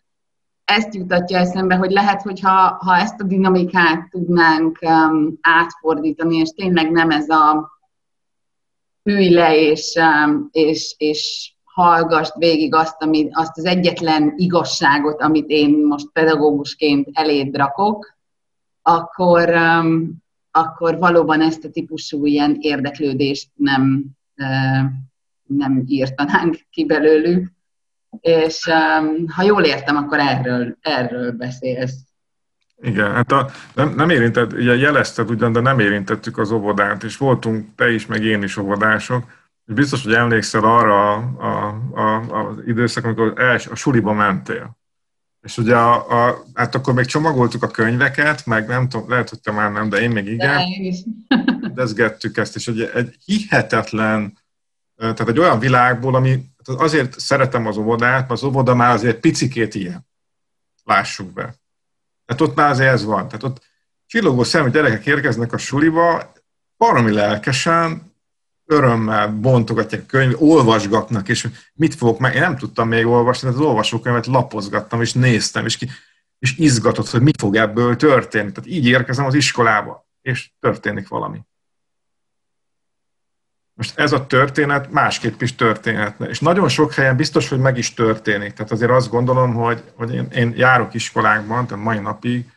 [0.64, 6.48] ezt jutatja eszembe, hogy lehet, hogy ha, ha ezt a dinamikát tudnánk um, átfordítani, és
[6.48, 7.70] tényleg nem ez a
[9.03, 15.48] ülj le, és, um, és, és hallgast végig azt, amit, azt az egyetlen igazságot, amit
[15.48, 18.16] én most pedagógusként eléd rakok,
[18.83, 24.05] akkor, um, akkor valóban ezt a típusú ilyen érdeklődést nem,
[24.37, 24.90] uh,
[25.46, 27.53] nem írtanánk ki belőlük
[28.20, 31.94] és um, ha jól értem, akkor erről, erről beszélsz.
[32.81, 37.16] Igen, hát a, nem, nem érintett, ugye jelezted ugyan, de nem érintettük az óvodát, és
[37.16, 39.25] voltunk te is, meg én is óvodások,
[39.66, 44.77] és biztos, hogy emlékszel arra a, a, a, az időszak, amikor els, a suliba mentél.
[45.42, 49.40] És ugye a, a, hát akkor még csomagoltuk a könyveket, meg nem tudom, lehet, hogy
[49.40, 50.57] te már nem, de én még igen.
[50.57, 50.98] De én is.
[51.75, 54.38] Dezgettük ezt, és ugye egy hihetetlen,
[54.96, 59.75] tehát egy olyan világból, ami azért szeretem az óvodát, mert az óvoda már azért picikét
[59.75, 60.07] ilyen.
[60.85, 61.55] Lássuk be.
[62.25, 63.29] Tehát ott már azért ez van.
[63.29, 63.62] Tehát ott
[64.07, 66.33] csillogó szemű gyerekek érkeznek a suliba,
[66.77, 68.12] valami lelkesen,
[68.66, 73.61] örömmel bontogatják könyv, olvasgatnak, és mit fogok meg, én nem tudtam még olvasni, de az
[73.61, 75.88] olvasókönyvet lapozgattam, és néztem, és, ki,
[76.38, 78.53] és izgatott, hogy mi fog ebből történni.
[78.53, 81.40] Tehát így érkezem az iskolába, és történik valami.
[83.75, 86.27] Most ez a történet másképp is történhetne.
[86.27, 88.53] És nagyon sok helyen biztos, hogy meg is történik.
[88.53, 92.53] Tehát azért azt gondolom, hogy, hogy én, én járok iskolákban, tehát mai napig,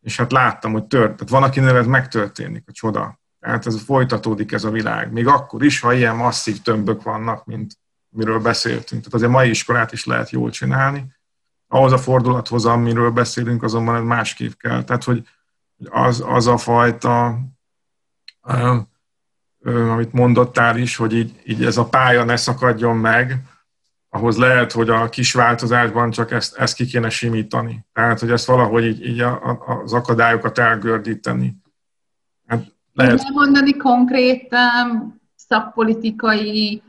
[0.00, 1.12] és hát láttam, hogy tört.
[1.12, 3.20] Tehát van, akinél ez megtörténik, a csoda.
[3.40, 5.12] Tehát ez folytatódik ez a világ.
[5.12, 9.02] Még akkor is, ha ilyen masszív tömbök vannak, mint miről beszéltünk.
[9.02, 11.04] Tehát azért mai iskolát is lehet jól csinálni.
[11.68, 14.84] Ahhoz a fordulathoz, amiről beszélünk, azonban ez másképp kell.
[14.84, 15.28] Tehát, hogy
[15.90, 17.38] az, az a fajta
[19.64, 23.42] amit mondottál is, hogy így, így ez a pálya ne szakadjon meg,
[24.08, 27.84] ahhoz lehet, hogy a kis változásban csak ezt, ezt ki kéne simítani.
[27.92, 31.56] Tehát, hogy ezt valahogy így, így a, a, az akadályokat elgördíteni.
[32.46, 33.28] Hát lehet...
[33.32, 36.82] mondani konkrét um, szakpolitikai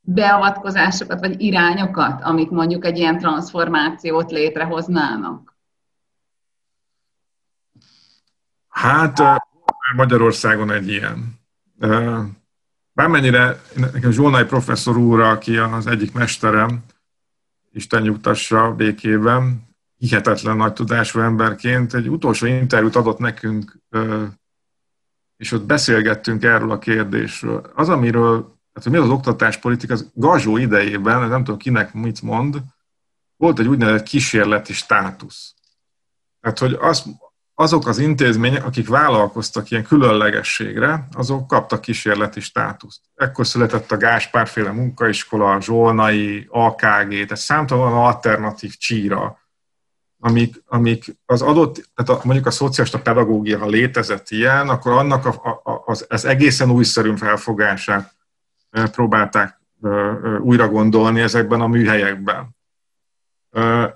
[0.00, 5.56] beavatkozásokat, vagy irányokat, amik mondjuk egy ilyen transformációt létrehoznának?
[8.68, 9.18] Hát
[9.96, 11.40] Magyarországon egy ilyen.
[12.92, 16.84] Bármennyire nekem Zsolnai professzor úr, aki az egyik mesterem,
[17.72, 23.78] Isten nyugtassa békében, hihetetlen nagy tudású emberként egy utolsó interjút adott nekünk,
[25.36, 27.70] és ott beszélgettünk erről a kérdésről.
[27.74, 32.62] Az, amiről, hát mi az oktatáspolitika, az Gazsó idejében, nem tudom kinek mit mond,
[33.36, 35.54] volt egy úgynevezett kísérleti státusz.
[36.40, 37.06] Tehát, hogy azt,
[37.54, 43.00] azok az intézmények, akik vállalkoztak ilyen különlegességre, azok kaptak kísérleti státuszt.
[43.14, 49.40] Ekkor született a Gáspárféle munkaiskola, a Zsolnai, AKG, tehát számtalan alternatív csíra,
[50.24, 55.26] amik, amik az adott, tehát a, mondjuk a szociálista pedagógia, ha létezett ilyen, akkor annak
[55.26, 58.14] a, a, az, az egészen újszerű felfogását
[58.92, 59.60] próbálták
[60.40, 62.56] újra gondolni ezekben a műhelyekben.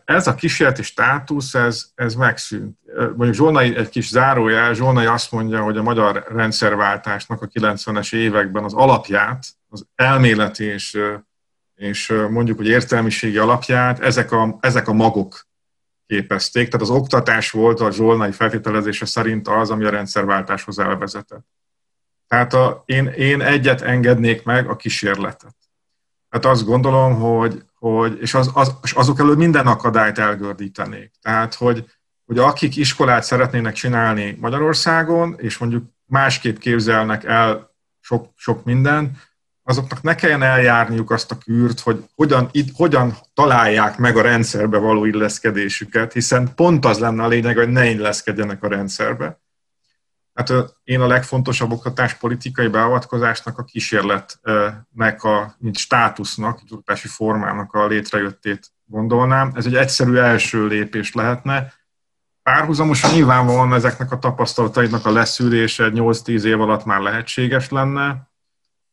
[0.05, 2.79] Ez a kísérleti státusz, ez, ez megszűnt.
[2.97, 8.64] Mondjuk Zsolnai, egy kis zárójel, Zsolnai azt mondja, hogy a magyar rendszerváltásnak a 90-es években
[8.64, 10.99] az alapját, az elméleti és,
[11.75, 15.47] és mondjuk, hogy értelmiségi alapját, ezek a, ezek a magok
[16.07, 16.69] képezték.
[16.69, 21.47] Tehát az oktatás volt a Zsolnai feltételezése szerint az, ami a rendszerváltáshoz elvezetett.
[22.29, 25.55] Tehát a, én, én egyet engednék meg, a kísérletet.
[26.29, 31.11] Hát azt gondolom, hogy, hogy és, az, az, és azok elől minden akadályt elgördítenék.
[31.23, 31.85] Tehát, hogy,
[32.25, 39.17] hogy akik iskolát szeretnének csinálni Magyarországon, és mondjuk másképp képzelnek el sok, sok minden,
[39.69, 44.79] azoknak ne kelljen eljárniuk azt a kürt, hogy hogyan, itt, hogyan találják meg a rendszerbe
[44.79, 49.41] való illeszkedésüket, hiszen pont az lenne a lényeg, hogy ne illeszkedjenek a rendszerbe.
[50.37, 50.53] Hát
[50.85, 59.53] én a legfontosabb oktatáspolitikai beavatkozásnak a kísérletnek, a, mint státusznak, oktatási formának a létrejöttét gondolnám.
[59.55, 61.72] Ez egy egyszerű első lépés lehetne.
[62.42, 68.31] Párhuzamosan nyilvánvalóan ezeknek a tapasztalataidnak a leszűrése 8-10 év alatt már lehetséges lenne,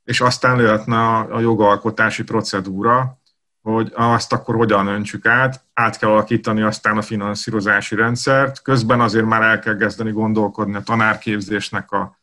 [0.04, 3.22] és aztán lehetne a, a jogalkotási procedúra,
[3.64, 9.26] hogy azt akkor hogyan öntsük át, át kell alakítani aztán a finanszírozási rendszert, közben azért
[9.26, 12.20] már el kell kezdeni gondolkodni a tanárképzésnek a,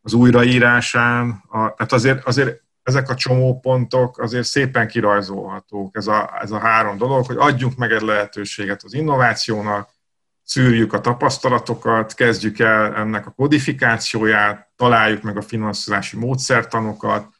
[0.00, 6.50] az újraírásán, a, tehát azért, azért ezek a csomópontok azért szépen kirajzolhatók, ez a, ez
[6.50, 9.88] a három dolog, hogy adjunk meg egy lehetőséget az innovációnak,
[10.42, 17.34] szűrjük a tapasztalatokat, kezdjük el ennek a kodifikációját, találjuk meg a finanszírozási módszertanokat,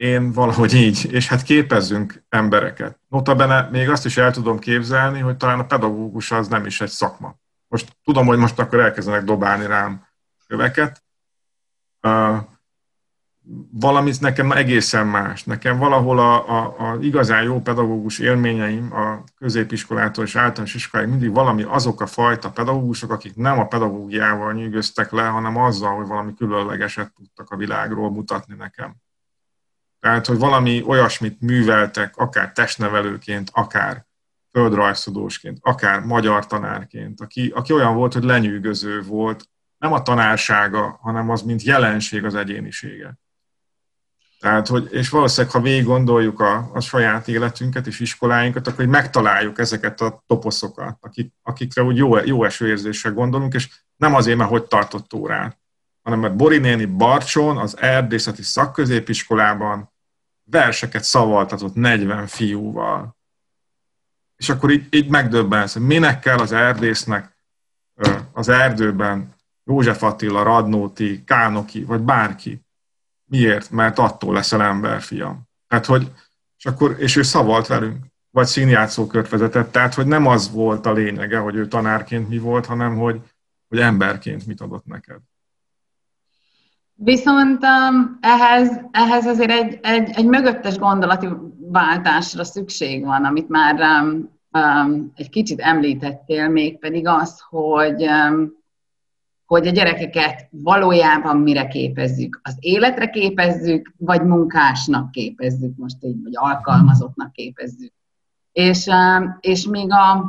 [0.00, 2.98] én valahogy így, és hát képezzünk embereket.
[3.08, 6.88] Notabene még azt is el tudom képzelni, hogy talán a pedagógus az nem is egy
[6.88, 7.34] szakma.
[7.68, 10.06] Most tudom, hogy most akkor elkezdenek dobálni rám
[10.46, 11.02] köveket.
[12.02, 12.36] Uh,
[13.72, 15.44] valami nekem egészen más.
[15.44, 21.32] Nekem valahol a, a, a igazán jó pedagógus élményeim a középiskolától és általános iskoláig mindig
[21.32, 26.34] valami azok a fajta pedagógusok, akik nem a pedagógiával nyűgöztek le, hanem azzal, hogy valami
[26.34, 28.96] különlegeset tudtak a világról mutatni nekem.
[30.00, 34.06] Tehát, hogy valami olyasmit műveltek, akár testnevelőként, akár
[34.52, 41.30] földrajzszudósként, akár magyar tanárként, aki, aki olyan volt, hogy lenyűgöző volt, nem a tanársága, hanem
[41.30, 43.18] az, mint jelenség az egyénisége.
[44.40, 48.88] Tehát, hogy, és valószínűleg, ha végig gondoljuk a, a saját életünket és iskoláinkat, akkor hogy
[48.88, 54.50] megtaláljuk ezeket a toposzokat, akik, akikre úgy jó, jó esőérzéssel gondolunk, és nem azért, mert
[54.50, 55.59] hogy tartott órát,
[56.02, 59.92] hanem mert Borinéni Barcson az erdészeti szakközépiskolában
[60.44, 63.16] verseket szavaltatott 40 fiúval.
[64.36, 67.38] És akkor így, így megdöbbensz, hogy minek kell az erdésznek
[68.32, 69.34] az erdőben
[69.64, 72.60] József Attila, Radnóti, Kánoki, vagy bárki.
[73.24, 73.70] Miért?
[73.70, 75.48] Mert attól leszel emberfiam.
[75.68, 76.12] Tehát, hogy,
[76.58, 80.92] és, akkor, és ő szavalt velünk, vagy színjátszókört vezetett, tehát, hogy nem az volt a
[80.92, 83.20] lényege, hogy ő tanárként mi volt, hanem, hogy,
[83.68, 85.20] hogy emberként mit adott neked.
[87.02, 94.02] Viszont um, ehhez, ehhez azért egy, egy, egy mögöttes gondolati váltásra szükség van, amit már
[94.02, 98.52] um, um, egy kicsit említettél, még pedig az, hogy, um,
[99.46, 102.40] hogy a gyerekeket valójában mire képezzük.
[102.42, 107.92] Az életre képezzük, vagy munkásnak képezzük, most így, vagy alkalmazottnak képezzük.
[108.52, 110.24] És, um, és még a,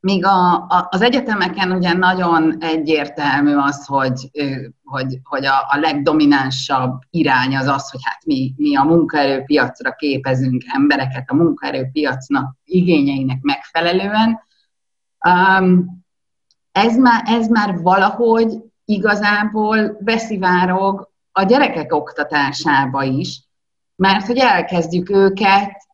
[0.00, 4.30] Míg a, a, az egyetemeken ugye nagyon egyértelmű az, hogy,
[4.84, 10.62] hogy, hogy a, a legdominánsabb irány az az, hogy hát mi, mi a munkaerőpiacra képezünk
[10.74, 14.40] embereket a munkaerőpiacnak igényeinek megfelelően.
[15.28, 16.02] Um,
[16.72, 23.42] ez, már, ez már valahogy igazából beszivárog a gyerekek oktatásába is,
[23.96, 25.88] mert hogy elkezdjük őket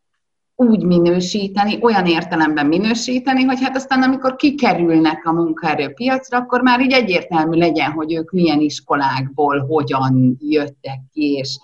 [0.56, 6.92] úgy minősíteni, olyan értelemben minősíteni, hogy hát aztán amikor kikerülnek a munkaerőpiacra, akkor már így
[6.92, 11.58] egyértelmű legyen, hogy ők milyen iskolákból, hogyan jöttek ki, és,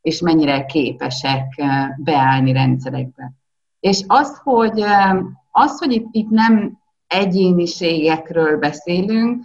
[0.00, 3.32] és mennyire képesek eh, beállni rendszerekbe.
[3.80, 5.16] És az, hogy, eh,
[5.50, 9.44] az, hogy itt, itt nem egyéniségekről beszélünk,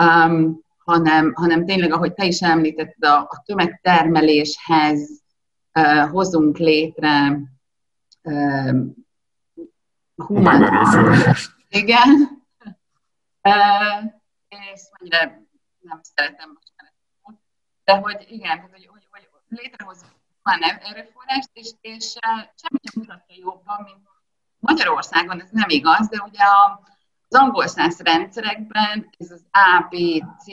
[0.00, 5.22] um, hanem, hanem tényleg, ahogy te is említetted, a, a tömegtermeléshez
[5.78, 7.40] uh, hozunk létre
[10.14, 11.50] humán erőforrás.
[11.68, 12.08] Igen.
[14.48, 15.42] és mennyire
[15.80, 16.72] nem szeretem most
[17.84, 23.82] de hogy igen, hogy, hogy, hogy létrehozunk humán erőforrást, és, és semmi sem mutatja jobban,
[23.84, 24.08] mint
[24.58, 26.80] Magyarországon ez nem igaz, de ugye a,
[27.28, 29.96] az angol száz rendszerekben ez az A, B,
[30.38, 30.46] C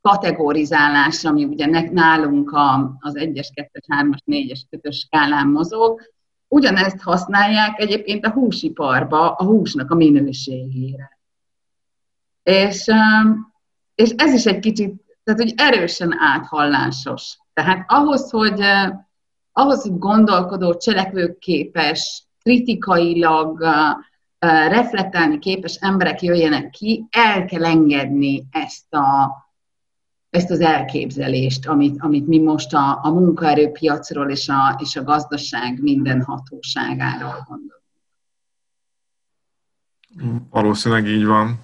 [0.00, 6.00] kategorizálás, ami ugye nálunk a, az 1-es, 2-es, 3-as, 4-es, 5-ös skálán mozog,
[6.52, 11.18] Ugyanezt használják egyébként a húsiparba a húsnak a minőségére.
[12.42, 13.52] És, um,
[13.94, 17.38] és ez is egy kicsit, tehát hogy erősen áthallásos.
[17.52, 18.94] Tehát ahhoz, hogy, uh,
[19.52, 23.88] ahhoz, hogy gondolkodó, cselekvőképes, kritikailag uh,
[24.40, 29.30] uh, reflektálni képes emberek jöjjenek ki, el kell engedni ezt a,
[30.30, 35.82] ezt az elképzelést, amit, amit mi most a, a munkaerőpiacról és a, és a gazdaság
[35.82, 37.78] minden hatóságáról gondolunk.
[40.50, 41.60] Valószínűleg így van.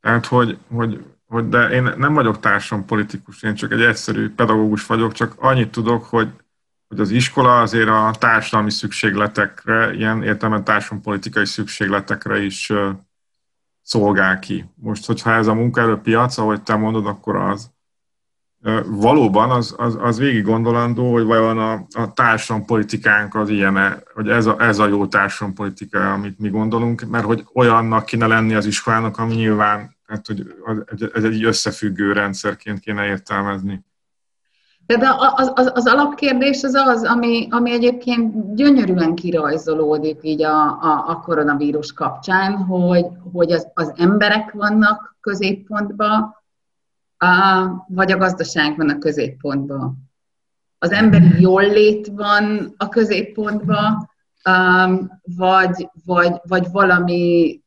[0.00, 4.86] Tehát, hogy, hogy, hogy de én nem vagyok társam politikus, én csak egy egyszerű pedagógus
[4.86, 6.28] vagyok, csak annyit tudok, hogy,
[6.88, 12.72] hogy az iskola azért a társadalmi szükségletekre, ilyen értelemben társadalmi politikai szükségletekre is
[13.82, 14.64] szolgál ki.
[14.74, 17.70] Most, hogyha ez a munkaerőpiac, ahogy te mondod, akkor az.
[18.86, 24.46] Valóban az, az, az végig gondolandó, hogy vajon a, a társadalompolitikánk az ilyen, hogy ez
[24.46, 29.18] a, ez a jó társadalompolitika, amit mi gondolunk, mert hogy olyannak kéne lenni az iskolának,
[29.18, 33.84] ami nyilván, tehát, hogy ez egy összefüggő rendszerként kéne értelmezni.
[34.86, 41.04] Tehát az, az, az alapkérdés az az, ami, ami egyébként gyönyörűen kirajzolódik így a, a,
[41.06, 46.39] a koronavírus kapcsán, hogy, hogy az, az emberek vannak középpontban,
[47.88, 50.10] vagy a gazdaság van a középpontban.
[50.78, 54.10] Az emberi jólét van a középpontban,
[55.22, 57.60] vagy, vagy, vagy valami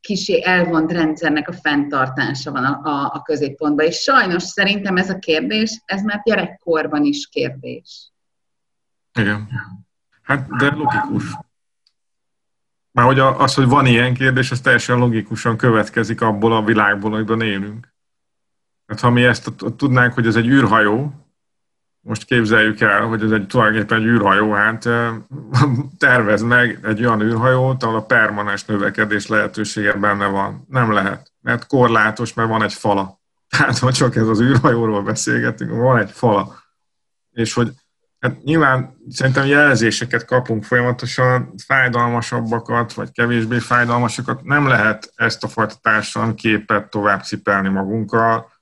[0.00, 3.86] kisé elvont rendszernek a fenntartása van a, a, a középpontban.
[3.86, 8.12] És sajnos szerintem ez a kérdés, ez már gyerekkorban is kérdés.
[9.18, 9.48] Igen.
[10.22, 11.24] Hát, de logikus.
[12.90, 17.40] Már hogy az, hogy van ilyen kérdés, ez teljesen logikusan következik abból a világból, amiben
[17.40, 17.93] élünk.
[18.86, 21.24] Hát ha mi ezt tudnánk, hogy ez egy űrhajó,
[22.04, 24.88] most képzeljük el, hogy ez egy tulajdonképpen egy űrhajó, hát
[25.98, 30.64] tervez meg egy olyan űrhajót, ahol a permanens növekedés lehetősége benne van.
[30.68, 33.20] Nem lehet, mert korlátos, mert van egy fala.
[33.48, 36.62] Tehát ha csak ez az űrhajóról beszélgetünk, van egy fala.
[37.30, 37.72] És hogy
[38.18, 44.42] hát nyilván szerintem jelzéseket kapunk folyamatosan, fájdalmasabbakat, vagy kevésbé fájdalmasokat.
[44.42, 48.52] Nem lehet ezt a fajta társadalmi képet tovább cipelni magunkkal,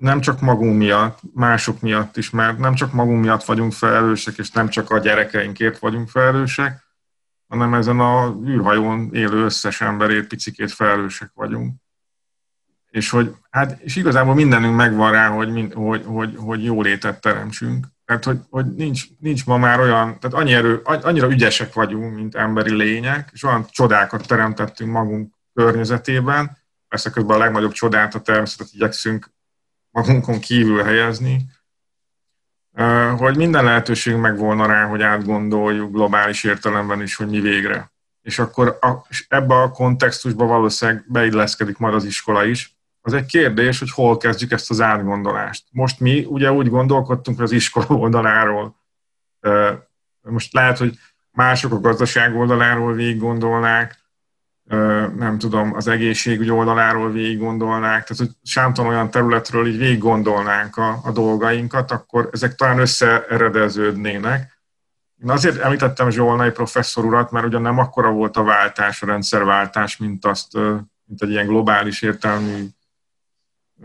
[0.00, 4.50] nem csak magunk miatt, mások miatt is, mert nem csak magunk miatt vagyunk felelősek, és
[4.50, 6.84] nem csak a gyerekeinkért vagyunk felelősek,
[7.48, 11.74] hanem ezen a űrhajón élő összes emberért picikét felelősek vagyunk.
[12.90, 17.86] És hogy, hát, és igazából mindenünk megvan rá, hogy, hogy, hogy, hogy jó létet teremtsünk.
[18.04, 22.34] Tehát, hogy, hogy nincs, nincs ma már olyan, tehát annyi erő, annyira ügyesek vagyunk, mint
[22.34, 28.72] emberi lények, és olyan csodákat teremtettünk magunk környezetében, persze közben a legnagyobb csodát, a természetet
[28.72, 29.30] igyekszünk
[29.90, 31.46] magunkon kívül helyezni,
[33.16, 37.92] hogy minden lehetőség meg volna rá, hogy átgondoljuk globális értelemben is, hogy mi végre.
[38.22, 42.78] És akkor a, és ebbe a kontextusba valószínűleg beilleszkedik majd az iskola is.
[43.00, 45.64] Az egy kérdés, hogy hol kezdjük ezt az átgondolást.
[45.70, 48.76] Most mi ugye úgy gondolkodtunk az iskola oldaláról.
[50.20, 50.98] Most lehet, hogy
[51.30, 53.99] mások a gazdaság oldaláról végig gondolnák,
[55.16, 60.76] nem tudom, az egészségügy oldaláról végig gondolnák, tehát hogy sámtalan olyan területről így végig gondolnánk
[60.76, 64.60] a, a dolgainkat, akkor ezek talán összeeredeződnének.
[65.22, 69.96] Én azért említettem Zsolnai professzor urat, mert ugyan nem akkora volt a váltás, a rendszerváltás,
[69.96, 70.54] mint azt,
[71.04, 72.66] mint egy ilyen globális értelmű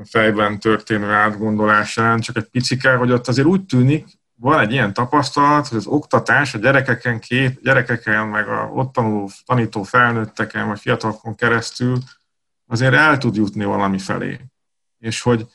[0.04, 4.08] fejben történő átgondolás csak egy picike, hogy ott azért úgy tűnik,
[4.40, 9.32] van egy ilyen tapasztalat, hogy az oktatás a gyerekeken, kép, gyerekeken, meg a ott tanuló,
[9.46, 11.98] tanító felnőtteken, vagy fiatalokon keresztül
[12.68, 14.40] azért el tud jutni valami felé.
[15.00, 15.46] És hogy,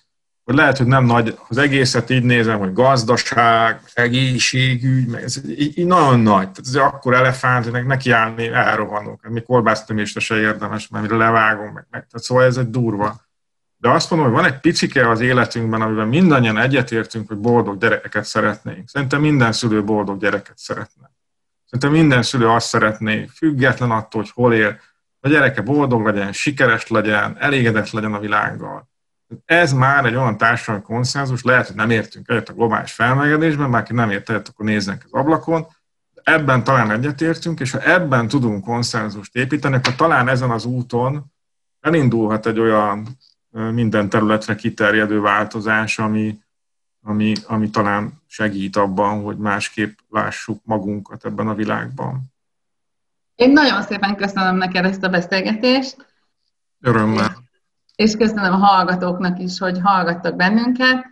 [0.44, 5.78] hogy lehet, hogy nem nagy, az egészet így nézem, hogy gazdaság, egészségügy, meg ez így,
[5.78, 6.50] így nagyon nagy.
[6.50, 9.28] Tehát ez akkor elefánt, hogy neki állni, elrohanok.
[9.28, 11.86] Mi korbásztömésre se érdemes, mert mire levágom, meg.
[11.90, 13.28] Tehát szóval ez egy durva
[13.80, 18.24] de azt mondom, hogy van egy picike az életünkben, amiben mindannyian egyetértünk, hogy boldog gyerekeket
[18.24, 18.88] szeretnénk.
[18.88, 21.10] Szerintem minden szülő boldog gyereket szeretne.
[21.64, 24.80] Szerintem minden szülő azt szeretné, független attól, hogy hol él,
[25.20, 28.88] a gyereke boldog legyen, sikeres legyen, elégedett legyen a világgal.
[29.44, 33.82] Ez már egy olyan társadalmi konszenzus, lehet, hogy nem értünk egyet a globális felmelegedésben, már
[33.82, 35.66] ki nem ért egyet, akkor nézzenek az ablakon,
[36.22, 41.24] ebben talán egyetértünk, és ha ebben tudunk konszenzust építeni, akkor talán ezen az úton
[41.80, 43.18] elindulhat egy olyan
[43.50, 46.38] minden területre kiterjedő változás, ami,
[47.02, 52.22] ami, ami talán segít abban, hogy másképp lássuk magunkat ebben a világban.
[53.34, 56.06] Én nagyon szépen köszönöm neked ezt a beszélgetést.
[56.80, 57.36] Örömmel.
[57.94, 61.04] És köszönöm a hallgatóknak is, hogy hallgattak bennünket.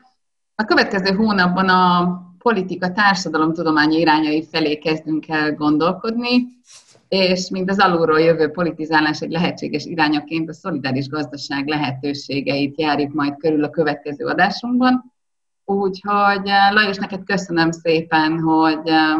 [0.54, 6.46] A következő hónapban a politika társadalomtudományi irányai felé kezdünk el gondolkodni
[7.08, 13.36] és mint az alulról jövő politizálás egy lehetséges irányaként a szolidáris gazdaság lehetőségeit járjuk majd
[13.36, 15.12] körül a következő adásunkban.
[15.64, 19.16] Úgyhogy eh, Lajos, neked köszönöm szépen, hogy, eh,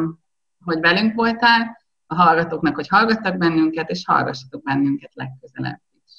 [0.64, 1.76] hogy velünk voltál,
[2.10, 6.12] a hallgatóknak, hogy hallgattak bennünket, és hallgassatok bennünket legközelebb is.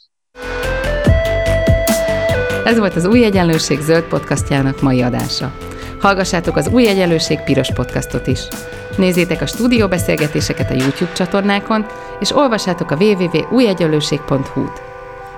[2.65, 5.57] Ez volt az Új Egyenlőség zöld podcastjának mai adása.
[5.99, 8.47] Hallgassátok az Új Egyenlőség piros podcastot is.
[8.99, 11.85] Nézzétek a stúdióbeszélgetéseket a YouTube csatornákon,
[12.19, 14.81] és olvassátok a www.újegyenlőség.hu-t.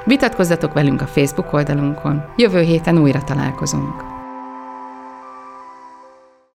[0.05, 2.23] Vitatkozzatok velünk a Facebook oldalunkon.
[2.35, 4.10] Jövő héten újra találkozunk.